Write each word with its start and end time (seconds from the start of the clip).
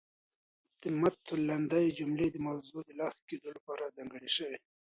د 0.81 0.83
مط 0.99 1.17
الندې 1.35 1.85
جملې 1.99 2.27
د 2.31 2.37
موضوع 2.47 2.79
د 2.85 2.89
لاښه 2.99 3.35
درک 3.43 3.55
لپاره 3.59 3.93
ځانګړې 3.97 4.29
شوې. 4.37 4.57